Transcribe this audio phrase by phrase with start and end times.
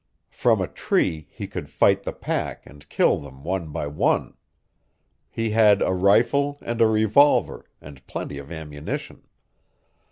[0.31, 4.35] From a tree he could fight the pack and kill them one by one.
[5.29, 9.27] He had a rifle and a revolver, and plenty of ammunition.